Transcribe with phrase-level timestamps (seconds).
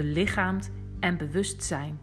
[0.00, 2.00] belichaamd en bewustzijn.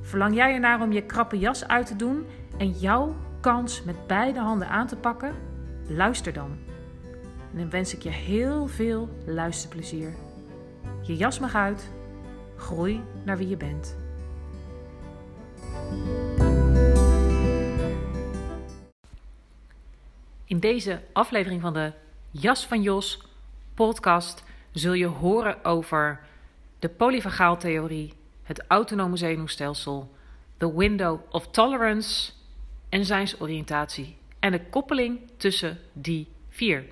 [0.00, 2.26] Verlang jij ernaar om je krappe jas uit te doen
[2.58, 5.34] en jouw kans met beide handen aan te pakken?
[5.88, 6.58] Luister dan.
[7.52, 10.14] En dan wens ik je heel veel luisterplezier.
[11.02, 11.90] Je jas mag uit.
[12.56, 13.96] Groei naar wie je bent.
[20.44, 21.92] In deze aflevering van de
[22.30, 23.22] Jas van Jos
[23.74, 26.28] podcast zul je horen over
[26.80, 30.14] de polyvagaaltheorie, het autonome zenuwstelsel,
[30.58, 32.32] de window of tolerance
[32.88, 36.84] en zijnsoriëntatie en de koppeling tussen die vier.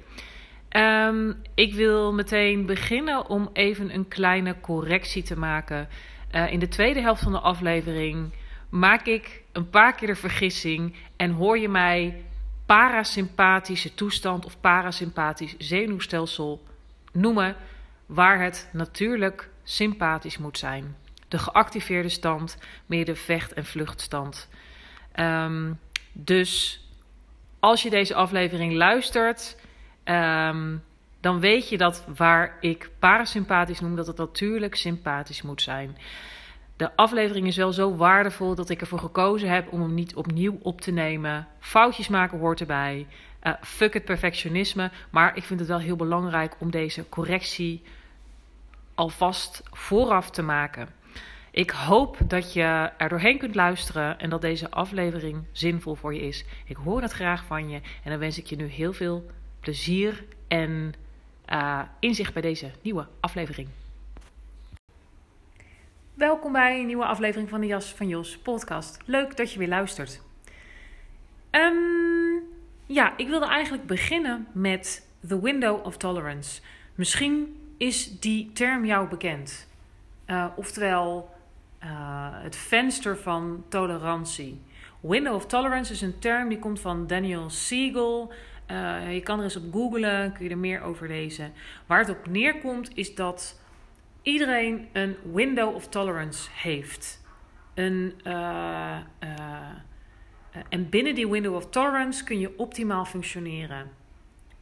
[0.77, 5.89] Um, ik wil meteen beginnen om even een kleine correctie te maken.
[6.35, 8.33] Uh, in de tweede helft van de aflevering
[8.69, 12.23] maak ik een paar keer de vergissing en hoor je mij
[12.67, 16.63] parasympathische toestand of parasympathisch zenuwstelsel
[17.13, 17.57] noemen,
[18.07, 20.97] waar het natuurlijk sympathisch moet zijn.
[21.29, 24.49] De geactiveerde stand, meer de vecht- en vluchtstand.
[25.17, 25.79] Um,
[26.13, 26.83] dus
[27.61, 29.57] als je deze aflevering luistert,
[30.05, 30.83] um,
[31.21, 35.97] dan weet je dat waar ik parasympathisch noem, dat het natuurlijk sympathisch moet zijn.
[36.77, 40.59] De aflevering is wel zo waardevol dat ik ervoor gekozen heb om hem niet opnieuw
[40.63, 41.47] op te nemen.
[41.59, 43.07] Foutjes maken hoort erbij.
[43.43, 44.91] Uh, fuck het perfectionisme.
[45.11, 47.83] Maar ik vind het wel heel belangrijk om deze correctie
[48.99, 50.89] alvast vooraf te maken.
[51.51, 56.21] Ik hoop dat je er doorheen kunt luisteren en dat deze aflevering zinvol voor je
[56.21, 56.45] is.
[56.65, 60.25] Ik hoor het graag van je en dan wens ik je nu heel veel plezier
[60.49, 60.95] en
[61.53, 63.69] uh, inzicht bij deze nieuwe aflevering.
[66.15, 68.99] Welkom bij een nieuwe aflevering van de Jas van Jos podcast.
[69.05, 70.23] Leuk dat je weer luistert.
[71.51, 72.43] Um,
[72.87, 76.61] ja, ik wilde eigenlijk beginnen met the window of tolerance.
[76.95, 79.69] Misschien is die term jou bekend.
[80.27, 81.35] Uh, oftewel
[81.83, 81.89] uh,
[82.43, 84.61] het venster van tolerantie.
[85.01, 88.33] Window of tolerance is een term die komt van Daniel Siegel.
[88.71, 91.53] Uh, je kan er eens op googlen, kun je er meer over lezen.
[91.87, 93.61] Waar het op neerkomt is dat
[94.23, 97.27] iedereen een window of tolerance heeft.
[97.75, 98.15] Een,
[100.69, 103.91] en binnen die window of tolerance kun je optimaal functioneren.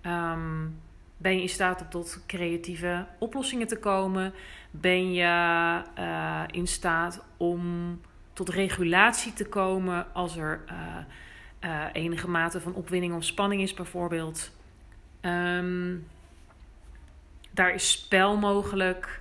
[0.03, 0.79] Um,
[1.17, 4.35] ben je in staat om tot creatieve oplossingen te komen?
[4.71, 8.01] Ben je uh, in staat om
[8.33, 10.97] tot regulatie te komen als er uh,
[11.61, 14.51] uh, enige mate van opwinding of spanning is, bijvoorbeeld?
[15.21, 16.07] Um,
[17.51, 19.21] daar is spel mogelijk.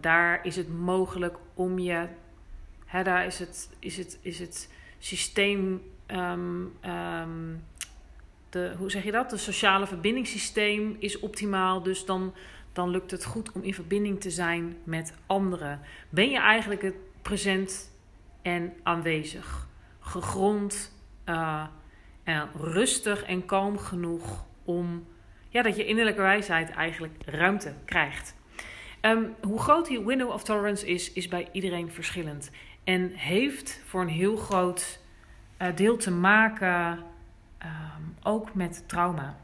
[0.00, 2.06] daar is het mogelijk om je.
[2.86, 5.82] Hè, daar is het, is het, is het systeem.
[6.06, 7.64] Um, um,
[8.54, 9.30] de, hoe zeg je dat?
[9.30, 11.82] De sociale verbindingssysteem is optimaal.
[11.82, 12.34] Dus dan,
[12.72, 15.80] dan lukt het goed om in verbinding te zijn met anderen.
[16.08, 17.92] Ben je eigenlijk het present
[18.42, 19.68] en aanwezig?
[20.00, 20.92] Gegrond
[21.26, 21.66] uh,
[22.24, 25.06] en rustig en kalm genoeg om
[25.48, 28.34] ja, dat je innerlijke wijsheid eigenlijk ruimte krijgt.
[29.00, 32.50] Um, hoe groot die window of tolerance is, is bij iedereen verschillend.
[32.84, 35.00] En heeft voor een heel groot
[35.62, 37.04] uh, deel te maken
[37.64, 39.36] um, ook met trauma.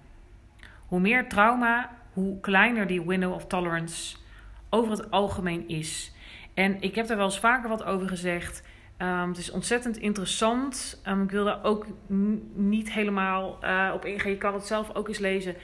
[0.87, 4.17] Hoe meer trauma, hoe kleiner die window of tolerance
[4.71, 6.13] over het algemeen is.
[6.55, 8.63] En ik heb er wel eens vaker wat over gezegd.
[8.99, 11.03] Um, het is ontzettend interessant.
[11.07, 11.87] Um, ik wil daar ook
[12.53, 14.31] niet helemaal uh, op ingaan.
[14.31, 15.55] Je kan het zelf ook eens lezen.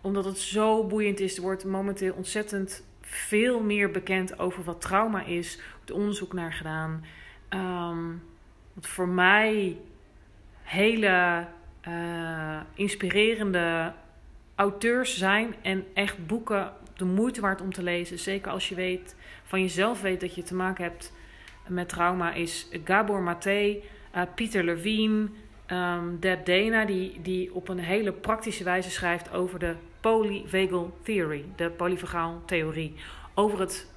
[0.00, 1.36] Omdat het zo boeiend is.
[1.36, 5.56] Er wordt momenteel ontzettend veel meer bekend over wat trauma is.
[5.56, 7.04] Er wordt onderzoek naar gedaan.
[8.74, 9.76] wat voor mij
[10.66, 11.46] hele
[11.88, 13.92] uh, inspirerende
[14.54, 18.18] auteurs zijn en echt boeken de moeite waard om te lezen.
[18.18, 21.12] Zeker als je weet, van jezelf weet dat je te maken hebt
[21.66, 22.32] met trauma.
[22.32, 23.76] Is Gabor Maté,
[24.16, 25.28] uh, Pieter Levine,
[25.66, 26.84] um, Deb Dana.
[26.84, 31.44] Die, die op een hele praktische wijze schrijft over de polyvagal theory.
[31.56, 32.94] De polyvagaal theorie.
[33.34, 33.92] Over het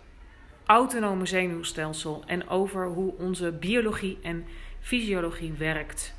[0.66, 2.24] autonome zenuwstelsel.
[2.26, 4.46] En over hoe onze biologie en
[4.80, 6.18] fysiologie werkt.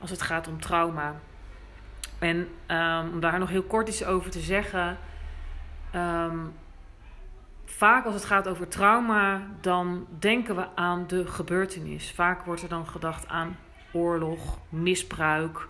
[0.00, 1.14] Als het gaat om trauma.
[2.18, 4.98] En um, om daar nog heel kort iets over te zeggen.
[5.94, 6.52] Um,
[7.64, 12.12] vaak als het gaat over trauma, dan denken we aan de gebeurtenis.
[12.12, 13.56] Vaak wordt er dan gedacht aan
[13.92, 15.68] oorlog, misbruik.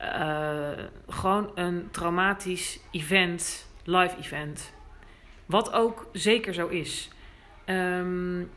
[0.00, 0.68] Uh,
[1.08, 4.72] gewoon een traumatisch event, live event.
[5.46, 7.10] Wat ook zeker zo is.
[7.66, 8.50] Um,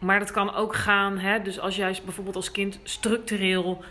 [0.00, 3.84] maar dat kan ook gaan, hè, dus als jij bijvoorbeeld als kind structureel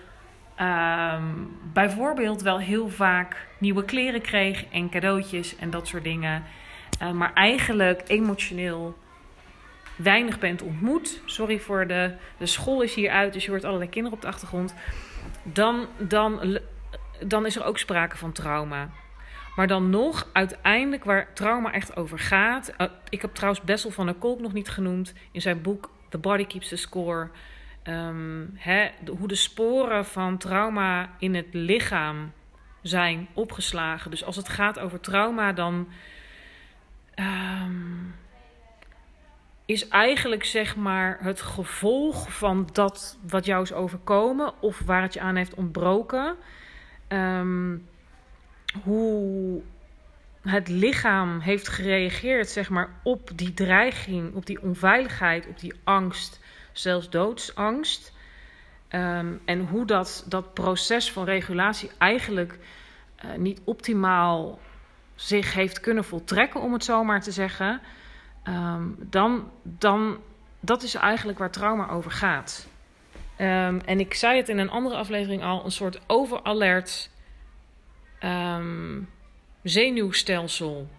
[0.61, 6.43] Um, bijvoorbeeld wel heel vaak nieuwe kleren kreeg en cadeautjes en dat soort dingen.
[7.01, 8.97] Uh, maar eigenlijk emotioneel
[9.95, 11.21] weinig bent ontmoet.
[11.25, 14.27] Sorry voor de, de school is hier uit, dus je hoort allerlei kinderen op de
[14.27, 14.73] achtergrond.
[15.43, 16.59] Dan, dan,
[17.25, 18.89] dan is er ook sprake van trauma.
[19.55, 22.73] Maar dan nog, uiteindelijk waar trauma echt over gaat.
[22.77, 26.17] Uh, ik heb trouwens Bessel van der Kolk nog niet genoemd in zijn boek The
[26.17, 27.29] Body Keeps the Score.
[27.83, 32.31] De, hoe de sporen van trauma in het lichaam
[32.81, 34.11] zijn opgeslagen.
[34.11, 35.87] Dus als het gaat over trauma, dan
[37.15, 38.15] um,
[39.65, 45.13] is eigenlijk zeg maar het gevolg van dat wat jou is overkomen of waar het
[45.13, 46.35] je aan heeft ontbroken.
[47.07, 47.87] Um,
[48.83, 49.61] hoe
[50.41, 56.39] het lichaam heeft gereageerd zeg maar, op die dreiging, op die onveiligheid, op die angst
[56.71, 58.13] zelfs doodsangst.
[58.89, 62.59] Um, en hoe dat, dat proces van regulatie eigenlijk
[63.25, 64.59] uh, niet optimaal
[65.15, 67.81] zich heeft kunnen voltrekken, om het zo maar te zeggen.
[68.47, 70.17] Um, dan, dan,
[70.59, 72.67] dat is eigenlijk waar trauma over gaat.
[73.41, 77.09] Um, en ik zei het in een andere aflevering al, een soort overalert
[79.63, 80.89] zenuwstelsel.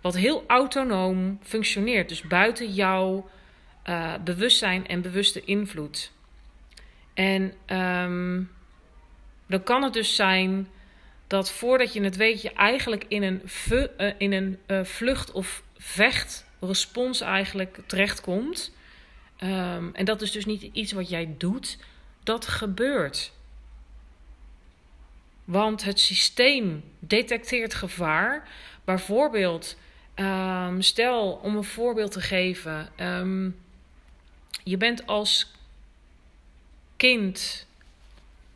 [0.00, 2.08] Wat heel autonoom functioneert.
[2.08, 3.30] Dus buiten jouw
[3.88, 6.12] uh, bewustzijn en bewuste invloed.
[7.14, 7.42] En
[7.78, 8.50] um,
[9.46, 10.68] dan kan het dus zijn
[11.26, 15.62] dat voordat je het weet, je eigenlijk in een, uh, in een uh, vlucht- of
[15.76, 18.72] vechtrespons eigenlijk terechtkomt.
[19.42, 21.78] Um, en dat is dus niet iets wat jij doet,
[22.22, 23.32] dat gebeurt.
[25.44, 28.48] Want het systeem detecteert gevaar.
[28.84, 29.76] Bijvoorbeeld,
[30.14, 32.88] um, stel om een voorbeeld te geven.
[33.00, 33.56] Um,
[34.62, 35.52] je bent als
[36.96, 37.66] kind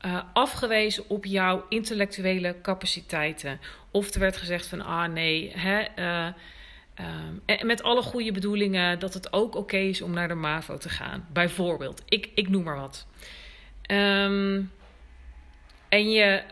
[0.06, 3.60] uh, afgewezen op jouw intellectuele capaciteiten.
[3.90, 6.32] Of er werd gezegd van, ah nee, hè, uh,
[7.46, 10.88] uh, met alle goede bedoelingen dat het ook oké is om naar de MAVO te
[10.88, 11.26] gaan.
[11.32, 13.06] Bijvoorbeeld, ik, ik noem maar wat.
[15.88, 16.42] En je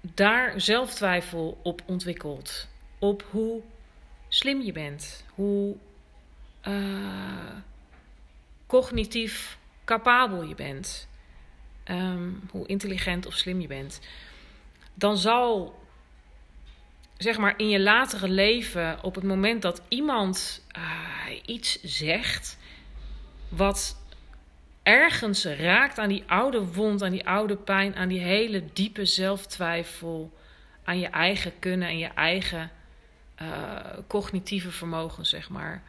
[0.00, 2.68] daar zelftwijfel op ontwikkelt.
[2.98, 3.62] Op hoe
[4.28, 5.24] slim je bent.
[5.34, 5.76] Hoe
[6.68, 7.56] uh,
[8.66, 11.08] cognitief capabel je bent,
[11.84, 14.00] um, hoe intelligent of slim je bent,
[14.94, 15.78] dan zal
[17.16, 20.84] zeg maar in je latere leven, op het moment dat iemand uh,
[21.46, 22.58] iets zegt
[23.48, 23.96] wat
[24.88, 30.32] ergens raakt aan die oude wond, aan die oude pijn, aan die hele diepe zelftwijfel,
[30.84, 32.70] aan je eigen kunnen en je eigen
[33.42, 33.48] uh,
[34.06, 35.82] cognitieve vermogen, zeg maar.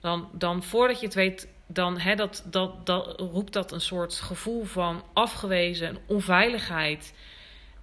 [0.00, 4.14] Dan, dan voordat je het weet, dan hè, dat, dat, dat, roept dat een soort
[4.14, 7.14] gevoel van afgewezen, onveiligheid.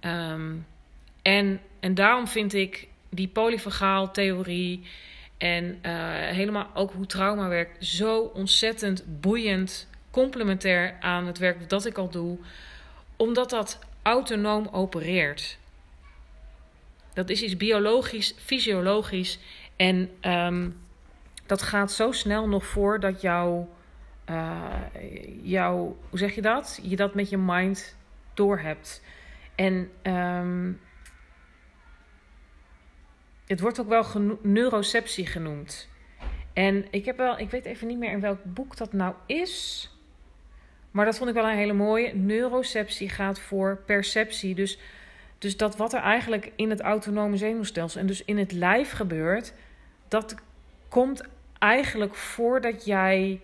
[0.00, 0.66] Um,
[1.22, 4.86] en, en daarom vind ik die polyvagaal theorie
[5.38, 5.72] en uh,
[6.12, 12.10] helemaal ook hoe trauma werkt zo ontzettend boeiend, complementair aan het werk dat ik al
[12.10, 12.38] doe,
[13.16, 15.58] omdat dat autonoom opereert.
[17.12, 19.38] Dat is iets biologisch, fysiologisch
[19.76, 20.80] en um,
[21.46, 23.68] dat gaat zo snel nog voor dat jouw,
[24.30, 24.80] uh,
[25.42, 26.78] jouw, hoe zeg je dat?
[26.82, 27.96] Je dat met je mind
[28.34, 29.02] doorhebt.
[29.54, 30.80] En um,
[33.46, 34.04] het wordt ook wel
[34.42, 35.88] neuroceptie genoemd.
[36.52, 39.88] En ik heb wel, ik weet even niet meer in welk boek dat nou is.
[40.94, 42.14] Maar dat vond ik wel een hele mooie.
[42.14, 44.54] Neuroceptie gaat voor perceptie.
[44.54, 44.78] Dus,
[45.38, 49.52] dus dat wat er eigenlijk in het autonome zenuwstelsel en dus in het lijf gebeurt,
[50.08, 50.34] dat
[50.88, 51.22] komt
[51.58, 53.40] eigenlijk voordat jij.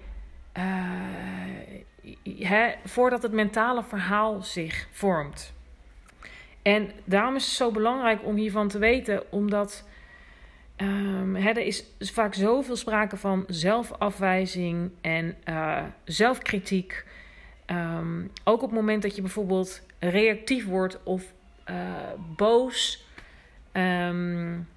[2.39, 5.53] Hè, voordat het mentale verhaal zich vormt.
[6.63, 9.89] En daarom is het zo belangrijk om hiervan te weten, omdat
[10.83, 17.05] Um, er is vaak zoveel sprake van zelfafwijzing en uh, zelfkritiek.
[17.73, 21.33] Um, ook op het moment dat je bijvoorbeeld reactief wordt of
[21.71, 21.77] uh,
[22.37, 23.07] boos.
[23.73, 24.69] Um,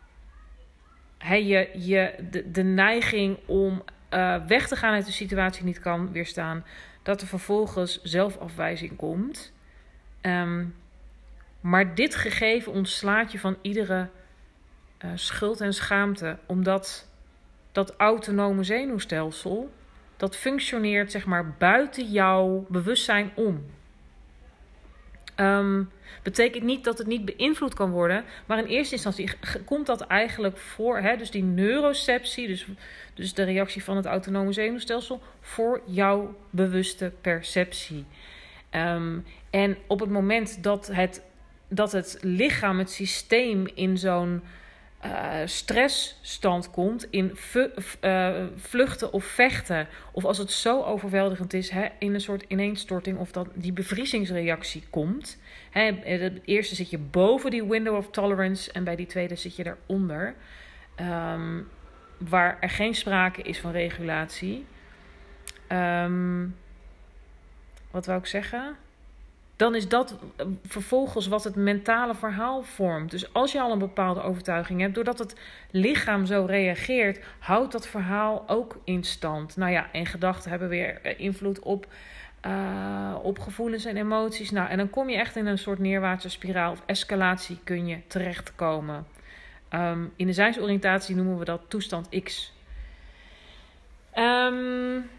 [1.19, 3.83] je, je, de, de neiging om
[4.13, 6.65] uh, weg te gaan uit de situatie niet kan weerstaan.
[7.03, 9.53] Dat er vervolgens zelfafwijzing komt.
[11.59, 14.09] maar dit gegeven ontslaat je van iedere
[15.05, 17.09] uh, schuld en schaamte, omdat
[17.71, 19.71] dat autonome zenuwstelsel
[20.23, 23.65] dat functioneert zeg maar buiten jouw bewustzijn om.
[25.35, 25.89] Um,
[26.21, 29.31] betekent niet dat het niet beïnvloed kan worden, maar in eerste instantie
[29.65, 32.67] komt dat eigenlijk voor, hè, dus die neuroceptie, dus,
[33.13, 38.05] dus de reactie van het autonome zenuwstelsel, voor jouw bewuste perceptie.
[38.71, 41.21] Um, en op het moment dat het,
[41.67, 44.43] dat het lichaam, het systeem in zo'n
[45.05, 47.37] uh, stressstand komt in
[48.01, 49.87] uh, vluchten of vechten.
[50.11, 54.83] Of als het zo overweldigend is, hè, in een soort ineenstorting of dat die bevriezingsreactie
[54.89, 55.37] komt.
[55.69, 59.55] Hè, het eerste zit je boven die window of tolerance en bij die tweede zit
[59.55, 60.35] je daaronder.
[60.99, 61.67] Um,
[62.17, 64.65] waar er geen sprake is van regulatie.
[65.71, 66.55] Um,
[67.91, 68.75] wat wou ik zeggen?
[69.55, 73.11] Dan is dat eh, vervolgens wat het mentale verhaal vormt.
[73.11, 75.35] Dus als je al een bepaalde overtuiging hebt, doordat het
[75.71, 79.57] lichaam zo reageert, houdt dat verhaal ook in stand.
[79.57, 81.87] Nou ja, en gedachten hebben weer eh, invloed op,
[82.45, 84.51] uh, op gevoelens en emoties.
[84.51, 87.97] Nou, en dan kom je echt in een soort neerwaartse spiraal of escalatie kun je
[88.07, 89.05] terechtkomen.
[89.69, 92.53] Um, in de zijnsoriëntatie noemen we dat toestand X.
[94.17, 95.09] Um,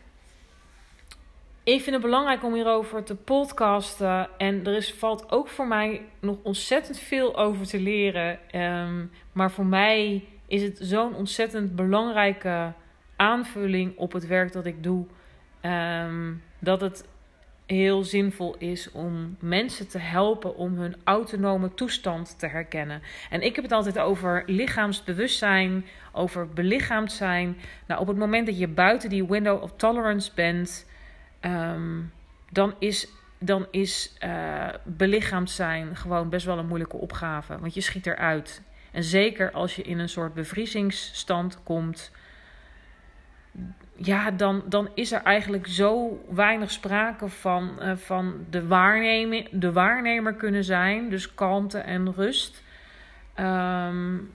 [1.65, 4.29] ik vind het belangrijk om hierover te podcasten.
[4.39, 8.39] En er is, valt ook voor mij nog ontzettend veel over te leren.
[8.61, 12.73] Um, maar voor mij is het zo'n ontzettend belangrijke
[13.17, 15.07] aanvulling op het werk dat ik doe.
[15.63, 17.09] Um, dat het
[17.67, 23.03] heel zinvol is om mensen te helpen om hun autonome toestand te herkennen.
[23.31, 27.57] En ik heb het altijd over lichaamsbewustzijn, over belichaamd zijn.
[27.87, 30.87] Nou, op het moment dat je buiten die window of tolerance bent
[31.45, 32.13] um,
[32.51, 33.09] dan is,
[33.39, 37.59] dan is uh, belichaamd zijn gewoon best wel een moeilijke opgave.
[37.59, 38.63] Want je schiet eruit.
[38.93, 42.13] En zeker als je in een soort bevriezingsstand komt.
[43.97, 49.73] Ja, dan, dan is er eigenlijk zo weinig sprake van, uh, van de, waarneming, de
[49.73, 51.11] waarnemer kunnen zijn.
[51.11, 52.63] Dus kalmte en rust.
[53.41, 54.33] Um,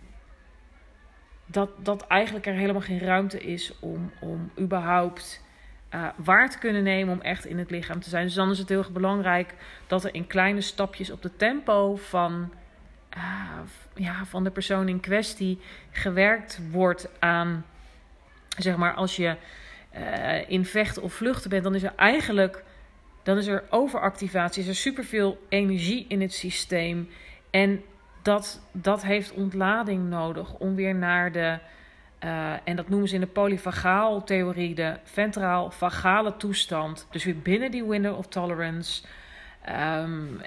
[1.46, 5.44] dat, dat eigenlijk er helemaal geen ruimte is om, om überhaupt
[5.96, 8.26] uh, waar te kunnen nemen om echt in het lichaam te zijn.
[8.26, 9.54] Dus dan is het heel erg belangrijk
[9.88, 12.54] dat er in kleine stapjes op de tempo van,
[13.18, 13.24] uh,
[13.96, 15.60] ja, van de persoon in kwestie
[15.92, 17.66] gewerkt wordt aan,
[18.58, 19.36] zeg maar, als je
[19.96, 22.64] uh, in vechten of vluchten bent, dan is er eigenlijk
[23.24, 27.10] dan is er overactivatie, is er superveel energie in het systeem.
[27.50, 27.82] En
[28.22, 31.60] dat, dat heeft ontlading nodig om weer naar de
[32.24, 37.08] uh, en dat noemen ze in de polyvagaal-theorie de ventraal-vagale toestand.
[37.12, 39.04] Dus weer binnen die window of tolerance.
[39.70, 40.42] Um,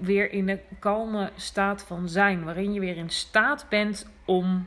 [0.00, 2.44] weer in een kalme staat van zijn.
[2.44, 4.66] Waarin je weer in staat bent om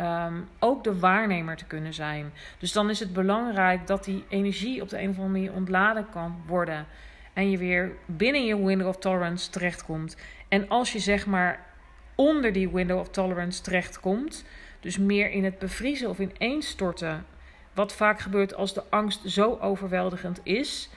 [0.00, 2.32] um, ook de waarnemer te kunnen zijn.
[2.58, 6.06] Dus dan is het belangrijk dat die energie op de een of andere manier ontladen
[6.10, 6.86] kan worden.
[7.32, 10.16] En je weer binnen je window of tolerance terechtkomt.
[10.48, 11.66] En als je zeg maar
[12.14, 14.44] onder die window of tolerance terechtkomt
[14.80, 17.26] dus meer in het bevriezen of ineenstorten.
[17.74, 20.90] Wat vaak gebeurt als de angst zo overweldigend is,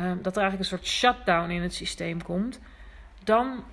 [0.00, 2.60] um, dat er eigenlijk een soort shutdown in het systeem komt.
[3.24, 3.64] Dan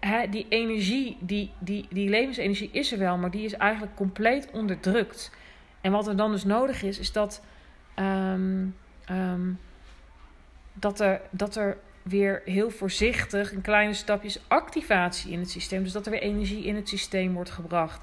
[0.00, 4.50] hè, die energie, die, die, die levensenergie is er wel, maar die is eigenlijk compleet
[4.52, 5.30] onderdrukt.
[5.80, 7.44] En wat er dan dus nodig is, is dat,
[7.96, 8.76] um,
[9.10, 9.58] um,
[10.72, 15.82] dat, er, dat er weer heel voorzichtig in kleine stapjes activatie in het systeem.
[15.82, 18.00] Dus dat er weer energie in het systeem wordt gebracht.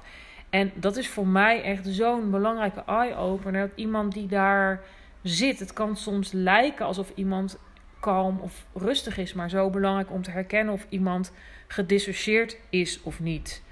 [0.56, 3.60] En dat is voor mij echt zo'n belangrijke eye-opener.
[3.60, 4.80] Dat iemand die daar
[5.22, 7.58] zit, het kan soms lijken alsof iemand
[8.00, 11.32] kalm of rustig is, maar zo belangrijk om te herkennen of iemand
[11.66, 13.62] gedissocieerd is of niet.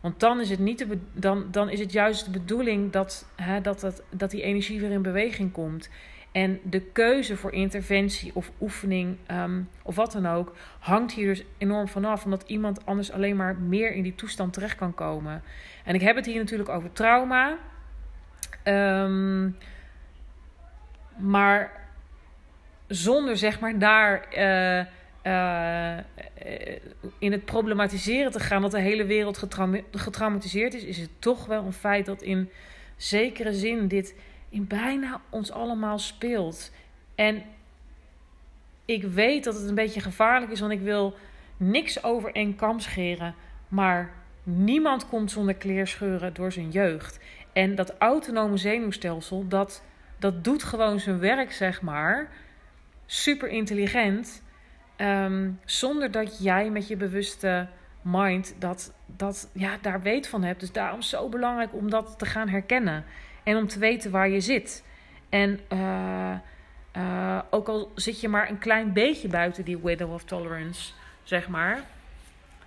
[0.00, 3.60] Want dan is het, niet de dan, dan is het juist de bedoeling dat, hè,
[3.60, 5.88] dat, dat, dat die energie weer in beweging komt.
[6.32, 11.44] En de keuze voor interventie of oefening um, of wat dan ook hangt hier dus
[11.58, 12.24] enorm vanaf.
[12.24, 15.42] Omdat iemand anders alleen maar meer in die toestand terecht kan komen.
[15.84, 17.56] En ik heb het hier natuurlijk over trauma.
[18.64, 19.56] Um,
[21.16, 21.88] maar
[22.86, 24.84] zonder zeg maar daar uh,
[25.26, 25.98] uh,
[27.18, 29.46] in het problematiseren te gaan dat de hele wereld
[29.92, 32.50] getraumatiseerd is, is het toch wel een feit dat in
[32.96, 34.14] zekere zin dit
[34.50, 36.70] in bijna ons allemaal speelt.
[37.14, 37.42] En
[38.84, 41.16] ik weet dat het een beetje gevaarlijk is, want ik wil
[41.56, 43.34] niks over één kam scheren.
[43.68, 44.10] Maar
[44.42, 47.20] niemand komt zonder kleerscheuren door zijn jeugd.
[47.52, 49.82] En dat autonome zenuwstelsel, dat,
[50.18, 52.28] dat doet gewoon zijn werk, zeg maar.
[53.06, 54.42] Super intelligent.
[54.96, 57.68] Ehm, zonder dat jij met je bewuste
[58.02, 60.60] mind dat, dat, ja, daar weet van hebt.
[60.60, 63.04] Dus daarom zo belangrijk om dat te gaan herkennen.
[63.42, 64.84] En om te weten waar je zit.
[65.28, 66.32] En uh,
[66.96, 70.92] uh, ook al zit je maar een klein beetje buiten die window of tolerance,
[71.22, 71.80] zeg maar.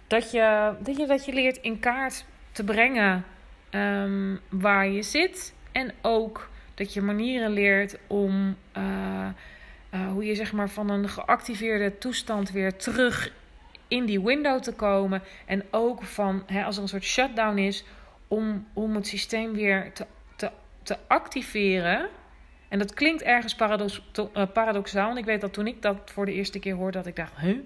[0.08, 3.25] Dat je dat je, dat je leert in kaart te brengen
[3.72, 5.53] um, waar je zit.
[5.72, 9.27] En ook dat je manieren leert om uh,
[10.12, 13.32] hoe je zeg maar van een geactiveerde toestand weer terug
[13.88, 15.22] in die window te komen.
[15.46, 17.86] En ook van hè, als er een soort shutdown is,
[18.27, 20.06] om, om het systeem weer te,
[20.84, 22.10] te, activeren.
[22.68, 25.10] En dat klinkt ergens paradox, uh, paradoxaal.
[25.10, 27.38] En ik weet dat toen ik dat voor de eerste keer hoorde, dat ik dacht,
[27.40, 27.58] huh?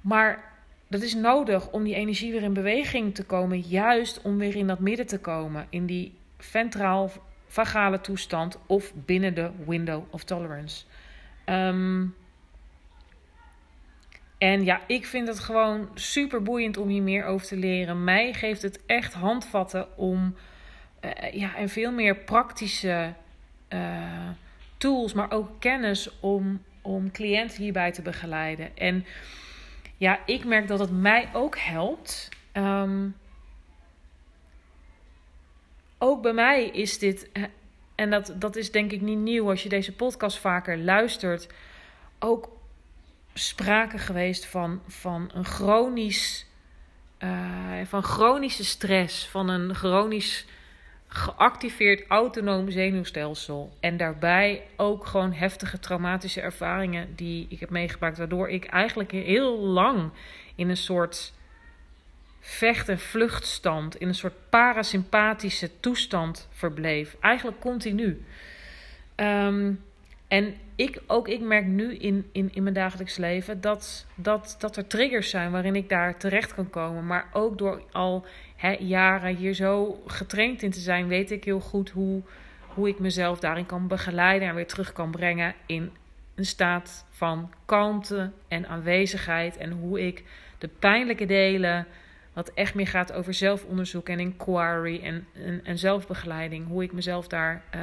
[0.00, 0.52] Maar
[0.88, 3.60] dat is nodig om die energie weer in beweging te komen.
[3.60, 5.66] Juist om weer in dat midden te komen.
[5.70, 7.10] In die ventraal
[7.46, 10.84] vagale toestand of binnen de window of tolerance.
[11.46, 12.14] Um,
[14.38, 18.04] en ja, ik vind het gewoon super boeiend om hier meer over te leren.
[18.04, 20.34] Mij geeft het echt handvatten om
[21.04, 23.12] uh, ja, en veel meer praktische
[23.68, 24.28] uh,
[24.76, 28.76] tools, maar ook kennis om, om cliënten hierbij te begeleiden.
[28.76, 29.06] En
[29.96, 32.28] ja, ik merk dat het mij ook helpt.
[32.52, 33.16] Um,
[35.98, 37.42] ook bij mij is dit, eh,
[37.94, 41.46] en dat, dat is denk ik niet nieuw als je deze podcast vaker luistert,
[42.18, 42.58] ook
[43.34, 46.46] sprake geweest van, van een chronisch,
[47.84, 50.46] van chronische stress, van een chronisch
[51.12, 53.72] geactiveerd autonoom zenuwstelsel.
[53.80, 58.18] En daarbij ook gewoon heftige traumatische ervaringen die ik heb meegemaakt.
[58.18, 60.10] Waardoor ik eigenlijk heel lang
[60.54, 61.32] in een soort
[62.40, 67.16] vecht- en vluchtstand, in een soort parasympathische toestand verbleef.
[67.20, 68.24] Eigenlijk continu.
[69.16, 69.84] Um,
[70.30, 74.76] en ik, ook ik merk nu in, in, in mijn dagelijks leven dat, dat, dat
[74.76, 77.06] er triggers zijn waarin ik daar terecht kan komen.
[77.06, 78.24] Maar ook door al
[78.78, 82.22] jaren hier zo getraind in te zijn, weet ik heel goed hoe,
[82.66, 85.90] hoe ik mezelf daarin kan begeleiden en weer terug kan brengen in
[86.34, 89.56] een staat van kalmte en aanwezigheid.
[89.56, 90.24] En hoe ik
[90.58, 91.86] de pijnlijke delen,
[92.32, 95.26] wat echt meer gaat over zelfonderzoek en inquiry en,
[95.64, 97.80] en, zelfbegeleiding, hoe ik mezelf daar uh,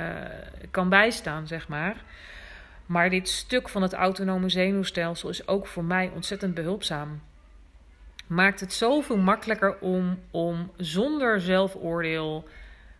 [0.71, 2.03] kan bijstaan, zeg maar.
[2.85, 7.21] Maar dit stuk van het autonome zenuwstelsel is ook voor mij ontzettend behulpzaam.
[8.27, 12.47] Maakt het zoveel makkelijker om, om zonder zelfoordeel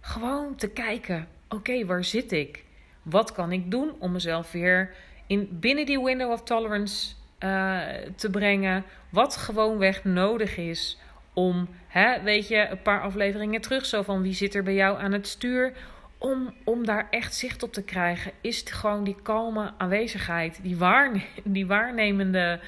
[0.01, 2.63] gewoon te kijken: oké, waar zit ik?
[3.01, 4.95] Wat kan ik doen om mezelf weer
[5.27, 7.79] in, binnen die window of tolerance uh,
[8.15, 8.83] te brengen?
[9.09, 10.97] Wat gewoonweg nodig is
[11.37, 14.99] om, hè, weet je, een paar afleveringen terug, zo van wie zit er bij jou
[14.99, 15.73] aan het stuur?
[16.17, 20.59] om, om daar echt zicht op te krijgen, is gewoon die kalme aanwezigheid.
[20.61, 22.59] Die, waarne die waarnemende,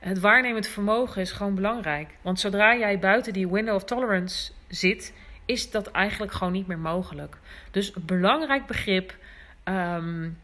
[0.00, 2.10] het waarnemend vermogen is gewoon belangrijk.
[2.22, 5.12] Want zodra jij buiten die window of tolerance zit,
[5.44, 7.36] is dat eigenlijk gewoon niet meer mogelijk.
[7.70, 9.16] Dus een belangrijk begrip
[9.64, 10.38] um,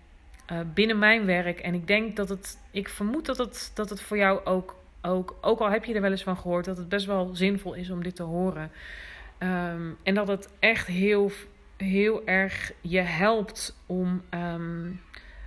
[0.52, 1.58] uh, binnen mijn werk.
[1.58, 5.36] En ik denk dat het, ik vermoed dat het, dat het voor jou ook, ook,
[5.40, 7.90] ook al heb je er wel eens van gehoord, dat het best wel zinvol is
[7.90, 8.70] om dit te horen.
[9.38, 11.30] Um, en dat het echt heel
[11.82, 15.00] heel erg je helpt om, um,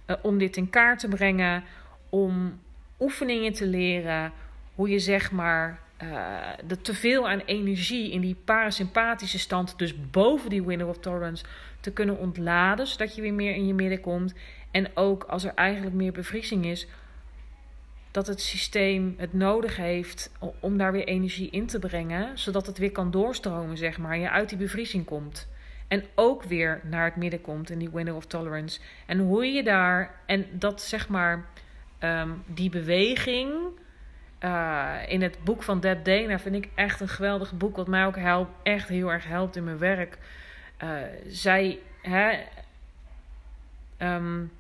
[0.07, 1.63] uh, om dit in kaart te brengen,
[2.09, 2.59] om
[2.99, 4.31] oefeningen te leren,
[4.75, 6.37] hoe je zeg maar uh,
[6.67, 11.45] de teveel aan energie in die parasympathische stand, dus boven die window of tolerance,
[11.79, 14.33] te kunnen ontladen, zodat je weer meer in je midden komt.
[14.71, 16.87] En ook als er eigenlijk meer bevriezing is,
[18.13, 22.78] dat het systeem het nodig heeft om daar weer energie in te brengen, zodat het
[22.78, 25.47] weer kan doorstromen, zeg maar, en je uit die bevriezing komt.
[25.88, 28.80] En ook weer naar het midden komt in die window of tolerance.
[29.06, 31.45] En hoe je daar, en dat zeg maar,
[31.99, 33.52] um, die beweging.
[34.39, 37.76] Uh, in het boek van Deb Dana vind ik echt een geweldig boek.
[37.76, 40.17] Wat mij ook helpt, echt heel erg helpt in mijn werk.
[40.84, 40.89] Uh,
[41.28, 42.39] zij hè,
[43.97, 44.52] um,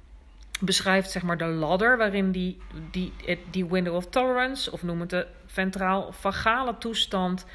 [0.65, 2.57] beschrijft zeg maar de ladder waarin die,
[2.91, 3.13] die,
[3.49, 7.45] die window of tolerance, of noem het de ventraal-vagale toestand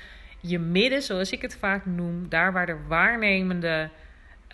[0.40, 3.90] je midden, zoals ik het vaak noem, daar waar de waarnemende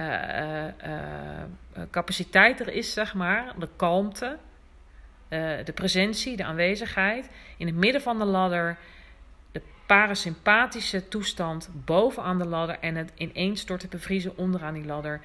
[0.01, 4.38] uh, uh, capaciteit er is, zeg maar, de kalmte,
[5.64, 7.31] de presentie, de aanwezigheid.
[7.57, 8.77] In het midden van de ladder
[9.53, 15.21] de parasympathische toestand bovenaan de ladder en het ineenstorten bevriezen onderaan die ladder.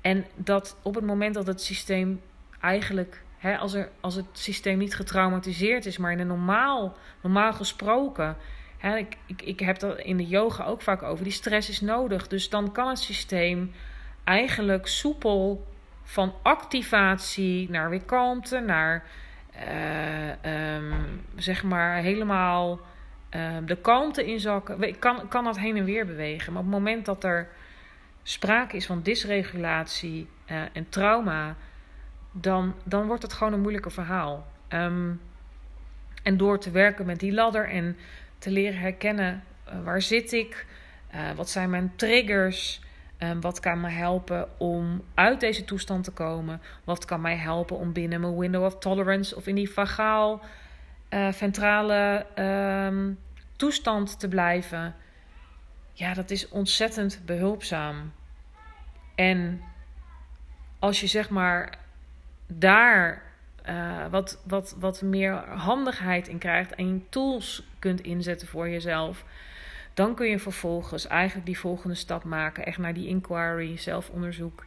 [0.00, 2.20] En dat op het moment dat het systeem
[2.60, 7.52] eigenlijk, hè, als, er, als het systeem niet getraumatiseerd is, maar in een normaal, normaal
[7.52, 8.36] gesproken.
[8.78, 11.24] Hè, ik, ik, ik heb dat in de yoga ook vaak over.
[11.24, 12.28] Die stress is nodig.
[12.28, 13.72] Dus dan kan het systeem
[14.24, 15.66] eigenlijk soepel
[16.02, 19.04] van activatie naar weer kalmte, naar
[19.54, 22.80] uh, um, zeg maar helemaal
[23.36, 24.82] uh, de kalmte inzakken.
[24.82, 26.52] Ik kan, kan dat heen en weer bewegen.
[26.52, 27.48] Maar op het moment dat er
[28.22, 31.56] sprake is van dysregulatie uh, en trauma,
[32.32, 34.46] dan, dan wordt het gewoon een moeilijker verhaal.
[34.68, 35.20] Um,
[36.22, 37.96] en door te werken met die ladder en
[38.38, 40.66] te leren herkennen uh, waar zit ik,
[41.14, 42.80] uh, wat zijn mijn triggers,
[43.18, 47.76] um, wat kan me helpen om uit deze toestand te komen, wat kan mij helpen
[47.76, 50.40] om binnen mijn window of tolerance of in die vagaal
[51.30, 52.26] ventrale
[52.86, 53.18] um,
[53.56, 54.94] toestand te blijven.
[55.92, 58.12] Ja, dat is ontzettend behulpzaam.
[59.14, 59.60] En
[60.78, 61.78] als je zeg maar
[62.52, 63.22] daar
[63.68, 69.24] uh, wat, wat, wat meer handigheid in krijgt en tools kunt inzetten voor jezelf,
[69.94, 74.66] dan kun je vervolgens eigenlijk die volgende stap maken, echt naar die inquiry, zelfonderzoek.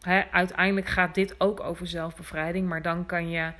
[0.00, 3.52] Hè, uiteindelijk gaat dit ook over zelfbevrijding, maar dan kan je,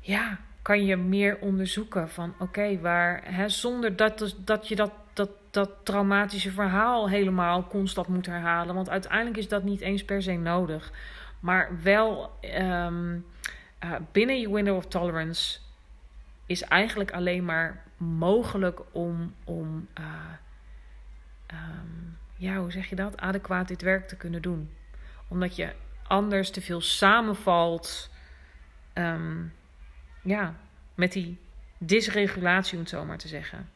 [0.00, 5.30] ja, kan je meer onderzoeken van oké, waar, hè, zonder dat, dat je dat dat,
[5.50, 8.74] dat traumatische verhaal helemaal constant moet herhalen.
[8.74, 10.92] Want uiteindelijk is dat niet eens per se nodig.
[11.40, 13.26] Maar wel um,
[13.84, 15.58] uh, binnen je window of tolerance
[16.46, 20.04] is eigenlijk alleen maar mogelijk om, om uh,
[21.52, 23.20] um, ja, hoe zeg je dat?
[23.20, 24.70] Adequaat dit werk te kunnen doen.
[25.28, 28.10] Omdat je anders te veel samenvalt.
[28.94, 29.52] Um,
[30.26, 30.54] ja,
[30.94, 31.38] met die
[31.78, 33.68] dysregulatie, om het zo maar te zeggen.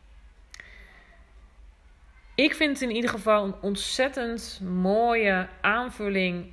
[2.35, 6.47] Ik vind het in ieder geval een ontzettend mooie aanvulling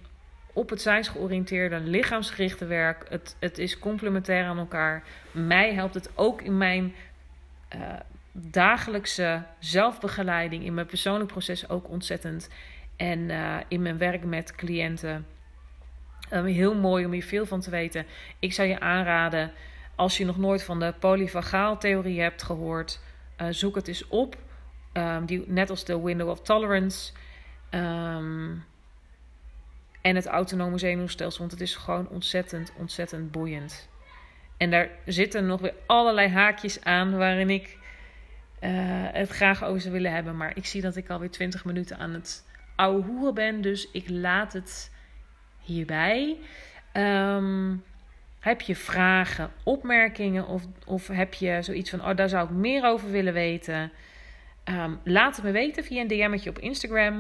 [0.54, 3.06] op het zijnsgeoriënteerde lichaamsgerichte werk.
[3.10, 5.04] Het, het is complementair aan elkaar.
[5.32, 6.96] Mij helpt het ook in mijn
[7.76, 7.94] uh,
[8.32, 12.50] dagelijkse zelfbegeleiding, in mijn persoonlijk proces ook ontzettend.
[12.96, 15.26] En uh, in mijn werk met cliënten.
[16.34, 18.06] Um, heel mooi om hier veel van te weten.
[18.40, 19.52] Ik zou je aanraden,
[19.98, 23.00] als je nog nooit van de polyvagaaltheorie hebt gehoord,
[23.42, 24.38] uh, zoek het eens op.
[24.94, 27.12] Um, die, net als de window of tolerance.
[27.72, 28.64] Um,
[30.02, 31.40] en het autonome zenuwstelsel.
[31.40, 33.90] Want het is gewoon ontzettend, ontzettend boeiend.
[34.58, 37.78] En daar zitten nog weer allerlei haakjes aan waarin ik
[38.62, 38.70] uh,
[39.12, 40.38] het graag over zou willen hebben.
[40.38, 43.62] Maar ik zie dat ik alweer 20 minuten aan het ouwe ben.
[43.62, 44.92] Dus ik laat het
[45.60, 46.38] hierbij.
[46.94, 47.84] Um,
[48.48, 52.86] heb je vragen, opmerkingen of, of heb je zoiets van: oh, daar zou ik meer
[52.86, 53.92] over willen weten?
[54.70, 57.16] Um, laat het me weten via een DM'tje op Instagram.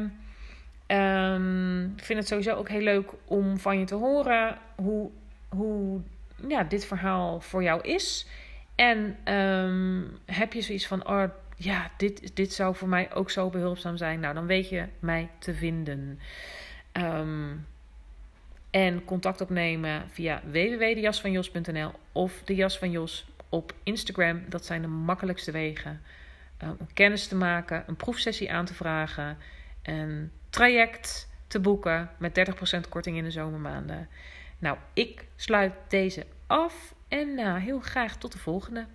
[0.87, 5.09] Um, ik vind het sowieso ook heel leuk om van je te horen hoe,
[5.49, 6.01] hoe
[6.47, 8.27] ja, dit verhaal voor jou is.
[8.75, 11.23] En um, heb je zoiets van, oh
[11.55, 14.19] ja, dit, dit zou voor mij ook zo behulpzaam zijn.
[14.19, 16.19] Nou, dan weet je mij te vinden.
[18.69, 24.43] En contact opnemen via www.dejasvanjos.nl of de jas van Jos op Instagram.
[24.49, 26.01] Dat zijn de makkelijkste wegen.
[26.57, 29.37] Eh, om kennis te maken, een proefsessie aan te vragen,
[29.83, 34.09] een traject te boeken met 30% korting in de zomermaanden.
[34.59, 38.85] Nou, ik sluit deze af en uh, heel graag tot de volgende.